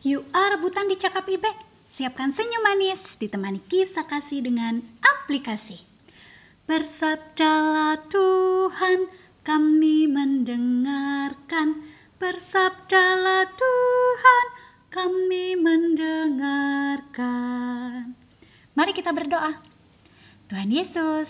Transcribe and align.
Yuk, 0.00 0.24
ah, 0.32 0.56
rebutan 0.56 0.88
di 0.88 0.96
Cakap 0.96 1.28
Ibe. 1.28 1.52
Siapkan 2.00 2.32
senyum 2.32 2.64
manis, 2.64 2.96
ditemani 3.20 3.60
kisah 3.68 4.08
kasih 4.08 4.40
dengan 4.40 4.80
aplikasi. 5.04 5.76
Bersabdalah 6.64 8.08
Tuhan, 8.08 9.12
kami 9.44 10.08
mendengarkan. 10.08 11.84
Bersabdalah 12.16 13.44
Tuhan, 13.52 14.46
kami 14.88 15.60
mendengarkan. 15.60 18.16
Mari 18.72 18.96
kita 18.96 19.12
berdoa. 19.12 19.60
Tuhan 20.48 20.72
Yesus, 20.72 21.28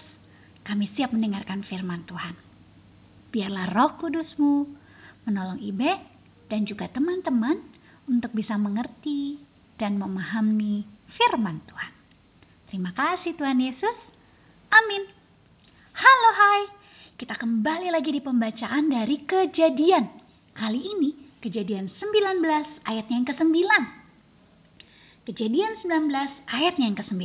kami 0.62 0.94
siap 0.94 1.10
mendengarkan 1.10 1.66
firman 1.66 2.06
Tuhan. 2.06 2.38
Biarlah 3.34 3.74
roh 3.74 3.98
kudusmu 3.98 4.70
menolong 5.26 5.58
Ibe 5.58 5.90
dan 6.46 6.70
juga 6.70 6.86
teman-teman 6.86 7.79
untuk 8.08 8.32
bisa 8.32 8.56
mengerti 8.56 9.40
dan 9.76 9.96
memahami 9.96 10.84
firman 11.16 11.60
Tuhan. 11.64 11.92
Terima 12.70 12.92
kasih 12.94 13.34
Tuhan 13.34 13.58
Yesus. 13.58 13.96
Amin. 14.70 15.02
Halo 15.90 16.30
hai, 16.38 16.62
kita 17.18 17.34
kembali 17.34 17.90
lagi 17.90 18.14
di 18.14 18.22
pembacaan 18.22 18.88
dari 18.88 19.26
kejadian. 19.26 20.06
Kali 20.54 20.80
ini 20.80 21.10
kejadian 21.42 21.90
19 21.98 22.86
ayatnya 22.86 23.14
yang 23.18 23.28
ke-9. 23.28 23.56
Kejadian 25.26 25.72
19 25.82 26.12
ayatnya 26.46 26.84
yang 26.86 26.98
ke-9. 27.00 27.24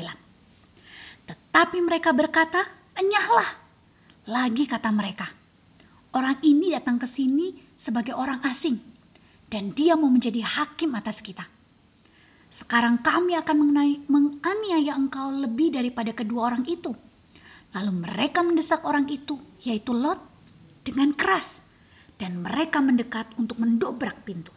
Tetapi 1.29 1.77
mereka 1.83 2.11
berkata, 2.11 2.65
enyahlah. 2.97 3.61
Lagi 4.25 4.65
kata 4.65 4.89
mereka, 4.89 5.29
orang 6.17 6.41
ini 6.41 6.73
datang 6.73 6.97
ke 6.97 7.05
sini 7.13 7.53
sebagai 7.85 8.17
orang 8.17 8.41
asing 8.41 8.94
dan 9.55 9.71
dia 9.71 9.95
mau 9.95 10.11
menjadi 10.11 10.43
hakim 10.43 10.91
atas 10.99 11.15
kita. 11.23 11.47
Sekarang 12.59 12.99
kami 12.99 13.39
akan 13.39 13.55
menganiaya 14.11 14.99
engkau 14.99 15.31
lebih 15.31 15.71
daripada 15.71 16.11
kedua 16.11 16.51
orang 16.51 16.67
itu. 16.67 16.91
Lalu 17.71 18.03
mereka 18.03 18.43
mendesak 18.43 18.83
orang 18.83 19.07
itu, 19.07 19.39
yaitu 19.63 19.95
Lot, 19.95 20.19
dengan 20.83 21.15
keras. 21.15 21.47
Dan 22.19 22.43
mereka 22.43 22.83
mendekat 22.83 23.31
untuk 23.39 23.55
mendobrak 23.55 24.27
pintu. 24.27 24.51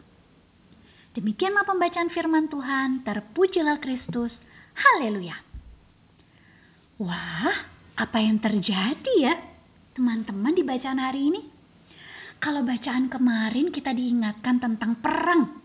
Demikianlah 1.15 1.63
pembacaan 1.63 2.11
firman 2.11 2.51
Tuhan, 2.51 3.07
terpujilah 3.07 3.79
Kristus. 3.79 4.35
Haleluya. 4.75 5.39
Wah, 6.99 7.55
apa 7.95 8.17
yang 8.19 8.43
terjadi 8.43 9.13
ya 9.15 9.35
teman-teman 9.95 10.51
di 10.55 10.63
bacaan 10.67 10.99
hari 10.99 11.31
ini? 11.31 11.58
Kalau 12.39 12.63
bacaan 12.63 13.11
kemarin 13.11 13.67
kita 13.67 13.91
diingatkan 13.91 14.63
tentang 14.63 14.95
perang. 15.03 15.59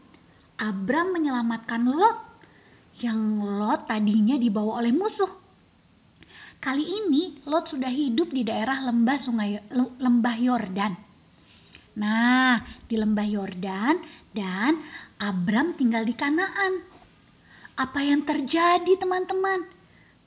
Abram 0.59 1.15
menyelamatkan 1.15 1.87
Lot 1.87 2.19
yang 2.99 3.39
Lot 3.43 3.87
tadinya 3.87 4.35
dibawa 4.35 4.83
oleh 4.83 4.91
musuh. 4.91 5.31
Kali 6.59 6.83
ini 6.83 7.39
Lot 7.47 7.71
sudah 7.71 7.91
hidup 7.91 8.35
di 8.35 8.43
daerah 8.43 8.83
lembah 8.91 9.19
sungai 9.23 9.59
lembah 9.99 10.37
Yordan. 10.39 10.93
Nah, 11.95 12.59
di 12.91 12.99
lembah 12.99 13.27
Yordan 13.27 13.95
dan 14.35 14.83
Abram 15.23 15.79
tinggal 15.79 16.03
di 16.03 16.15
Kanaan. 16.19 16.83
Apa 17.79 18.03
yang 18.03 18.27
terjadi 18.27 18.99
teman-teman? 18.99 19.67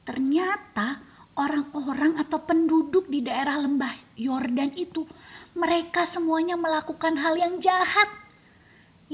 Ternyata 0.08 1.07
orang-orang 1.38 2.18
atau 2.18 2.42
penduduk 2.42 3.06
di 3.08 3.22
daerah 3.22 3.62
lembah 3.62 4.18
Yordan 4.18 4.74
itu 4.74 5.06
mereka 5.54 6.10
semuanya 6.12 6.58
melakukan 6.58 7.14
hal 7.18 7.38
yang 7.38 7.62
jahat, 7.62 8.10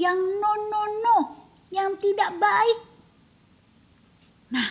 yang 0.00 0.16
no 0.16 0.52
no 0.72 0.82
no, 1.04 1.18
yang 1.68 1.96
tidak 2.00 2.32
baik. 2.40 2.78
Nah, 4.52 4.68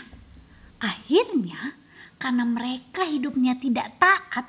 akhirnya 0.82 1.78
karena 2.18 2.44
mereka 2.46 3.06
hidupnya 3.06 3.58
tidak 3.62 3.94
taat, 4.02 4.46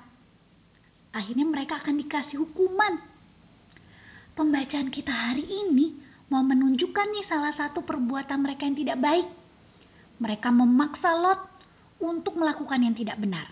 akhirnya 1.13 1.45
mereka 1.45 1.81
akan 1.85 2.01
dikasih 2.01 2.41
hukuman. 2.41 3.01
Pembacaan 4.35 4.91
kita 4.91 5.13
hari 5.15 5.47
ini 5.47 5.95
mau 6.33 6.43
menunjukkan 6.43 7.07
nih 7.07 7.25
salah 7.31 7.55
satu 7.55 7.87
perbuatan 7.87 8.43
mereka 8.43 8.67
yang 8.67 8.75
tidak 8.75 8.99
baik. 8.99 9.29
Mereka 10.19 10.49
memaksa 10.51 11.15
Lot 11.15 11.54
untuk 12.05 12.37
melakukan 12.37 12.81
yang 12.85 12.93
tidak 12.93 13.17
benar. 13.17 13.49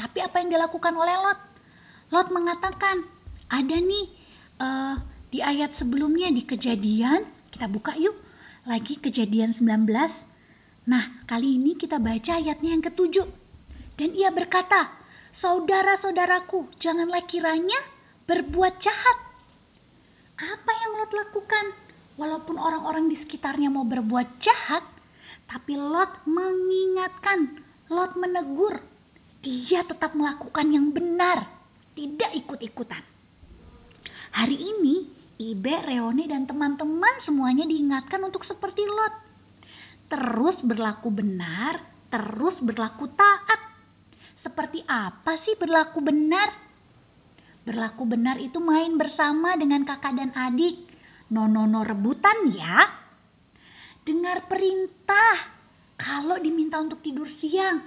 Tapi 0.00 0.18
apa 0.24 0.40
yang 0.40 0.48
dilakukan 0.48 0.96
oleh 0.96 1.16
Lot? 1.20 1.40
Lot 2.10 2.28
mengatakan, 2.32 3.04
ada 3.52 3.76
nih 3.76 4.06
uh, 4.56 4.96
di 5.28 5.44
ayat 5.44 5.76
sebelumnya 5.76 6.32
di 6.32 6.42
kejadian, 6.48 7.28
kita 7.52 7.68
buka 7.68 7.94
yuk, 8.00 8.16
lagi 8.64 8.96
kejadian 8.98 9.54
19. 9.60 9.86
Nah, 10.88 11.04
kali 11.28 11.60
ini 11.60 11.76
kita 11.76 12.00
baca 12.00 12.40
ayatnya 12.40 12.70
yang 12.72 12.84
ketujuh. 12.84 13.28
Dan 14.00 14.16
ia 14.16 14.32
berkata, 14.32 15.00
Saudara-saudaraku, 15.40 16.68
janganlah 16.84 17.24
kiranya 17.24 17.80
berbuat 18.28 18.76
jahat. 18.84 19.18
Apa 20.36 20.70
yang 20.72 20.90
Lot 21.00 21.12
lakukan? 21.16 21.64
Walaupun 22.20 22.60
orang-orang 22.60 23.08
di 23.08 23.16
sekitarnya 23.24 23.72
mau 23.72 23.88
berbuat 23.88 24.44
jahat, 24.44 24.84
tapi 25.50 25.74
Lot 25.74 26.22
mengingatkan, 26.30 27.58
Lot 27.90 28.14
menegur, 28.14 28.78
dia 29.42 29.82
tetap 29.82 30.14
melakukan 30.14 30.70
yang 30.70 30.94
benar 30.94 31.50
tidak 31.98 32.30
ikut-ikutan. 32.38 33.02
Hari 34.30 34.54
ini, 34.54 35.10
Ibe, 35.42 35.74
Reone, 35.90 36.30
dan 36.30 36.46
teman-teman 36.46 37.18
semuanya 37.26 37.66
diingatkan 37.66 38.22
untuk 38.22 38.46
seperti 38.46 38.86
Lot. 38.86 39.14
Terus 40.06 40.54
berlaku 40.62 41.10
benar, 41.10 41.82
terus 42.14 42.54
berlaku 42.62 43.10
taat. 43.18 43.60
Seperti 44.46 44.86
apa 44.86 45.42
sih 45.42 45.58
berlaku 45.58 45.98
benar? 45.98 46.54
Berlaku 47.66 48.06
benar 48.06 48.38
itu 48.38 48.62
main 48.62 48.94
bersama 48.94 49.58
dengan 49.58 49.82
kakak 49.82 50.14
dan 50.14 50.30
adik. 50.32 50.86
Nonono 51.30 51.82
rebutan 51.82 52.54
ya. 52.54 52.99
Dengar 54.04 54.48
perintah 54.48 55.60
kalau 56.00 56.40
diminta 56.40 56.80
untuk 56.80 57.04
tidur 57.04 57.28
siang. 57.38 57.84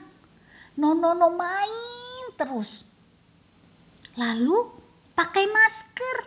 Nonono 0.77 1.29
main 1.33 2.33
terus 2.33 2.69
Lalu 4.13 4.57
pakai 5.17 5.45
masker. 5.49 6.17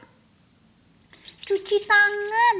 Cuci 1.46 1.76
tangan. 1.86 2.56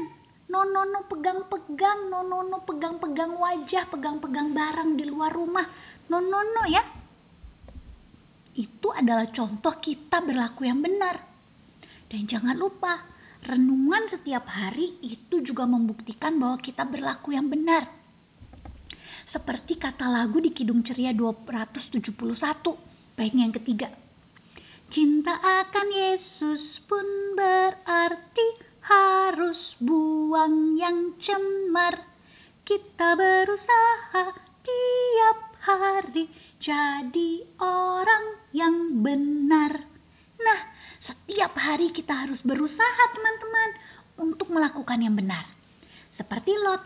Nonono 0.47 1.03
pegang-pegang, 1.11 2.07
nonono 2.07 2.63
pegang-pegang 2.63 3.35
wajah, 3.35 3.91
pegang-pegang 3.91 4.55
barang 4.55 4.95
di 4.95 5.03
luar 5.03 5.35
rumah. 5.35 5.67
Nonono 6.07 6.63
ya. 6.71 6.79
Itu 8.55 8.95
adalah 8.95 9.27
contoh 9.35 9.75
kita 9.83 10.23
berlaku 10.23 10.63
yang 10.63 10.79
benar. 10.79 11.19
Dan 12.07 12.23
jangan 12.23 12.55
lupa, 12.55 13.03
renungan 13.47 14.11
setiap 14.11 14.43
hari 14.43 14.99
itu 14.99 15.39
juga 15.39 15.63
membuktikan 15.63 16.35
bahwa 16.35 16.59
kita 16.59 16.83
berlaku 16.83 17.31
yang 17.31 17.47
benar. 17.47 17.87
Seperti 19.31 19.79
kata 19.79 20.07
lagu 20.07 20.43
di 20.43 20.51
Kidung 20.51 20.83
Ceria 20.83 21.15
271, 21.15 22.11
baiknya 23.15 23.47
yang 23.47 23.55
ketiga. 23.55 23.87
Cinta 24.91 25.35
akan 25.39 25.87
Yesus 25.91 26.63
pun 26.87 27.07
berarti 27.35 28.47
harus 28.83 29.59
buang 29.83 30.79
yang 30.79 31.15
cemar. 31.19 32.07
Kita 32.63 33.15
berusaha 33.15 34.31
tiap 34.63 35.39
hari 35.63 36.31
jadi 36.63 37.31
orang 37.59 38.25
yang 38.55 39.03
benar. 39.03 39.86
Setiap 41.37 41.53
hari 41.53 41.93
kita 41.93 42.17
harus 42.17 42.41
berusaha 42.41 43.03
teman-teman 43.13 43.69
untuk 44.25 44.49
melakukan 44.49 44.97
yang 44.97 45.13
benar. 45.13 45.45
Seperti 46.17 46.49
Lot, 46.65 46.81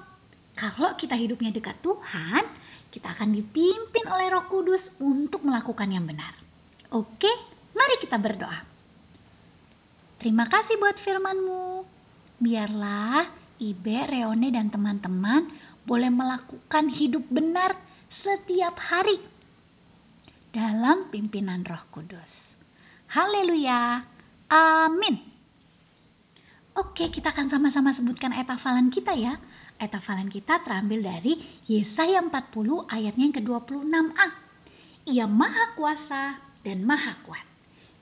kalau 0.60 0.92
kita 1.00 1.16
hidupnya 1.16 1.56
dekat 1.56 1.80
Tuhan, 1.80 2.52
kita 2.92 3.16
akan 3.16 3.32
dipimpin 3.32 4.04
oleh 4.12 4.28
Roh 4.28 4.52
Kudus 4.52 4.84
untuk 5.00 5.48
melakukan 5.48 5.88
yang 5.88 6.04
benar. 6.04 6.36
Oke? 6.92 7.32
Mari 7.72 7.96
kita 8.04 8.20
berdoa. 8.20 8.60
Terima 10.20 10.44
kasih 10.52 10.76
buat 10.84 11.00
firmanmu. 11.00 11.88
Biarlah 12.44 13.32
Ibe, 13.56 14.04
Reone, 14.04 14.52
dan 14.52 14.68
teman-teman 14.68 15.48
boleh 15.88 16.12
melakukan 16.12 16.92
hidup 16.92 17.24
benar 17.32 17.80
setiap 18.20 18.76
hari 18.76 19.16
dalam 20.52 21.08
pimpinan 21.08 21.64
roh 21.64 21.88
kudus. 21.96 22.28
Haleluya. 23.16 24.12
Amin. 24.52 25.16
Oke, 26.76 27.08
kita 27.08 27.32
akan 27.32 27.48
sama-sama 27.48 27.96
sebutkan 27.96 28.36
ayat 28.36 28.52
hafalan 28.52 28.92
kita 28.92 29.16
ya. 29.16 29.40
Ayat 29.80 30.04
hafalan 30.04 30.28
kita 30.28 30.60
terambil 30.68 31.08
dari 31.08 31.40
Yesaya 31.72 32.20
40 32.20 32.92
ayatnya 32.92 33.32
yang 33.32 33.36
ke-26a. 33.40 34.28
Ia 35.08 35.26
maha 35.26 35.72
kuasa 35.80 36.44
dan 36.68 36.84
maha 36.84 37.16
kuat. 37.24 37.48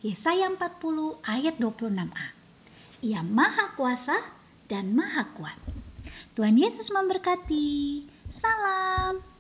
Yesaya 0.01 0.50
40 0.57 1.22
ayat 1.22 1.56
26a. 1.62 2.25
Ia 3.06 3.22
maha 3.22 3.78
kuasa 3.78 4.18
dan 4.66 4.98
maha 4.98 5.30
kuat. 5.38 5.57
Tuhan 6.34 6.57
Yesus 6.57 6.90
memberkati. 6.90 8.10
Salam. 8.42 9.39